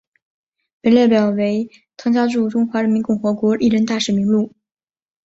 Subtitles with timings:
[0.81, 4.51] 本列表为汤加驻中华人民共和国历任大使名录。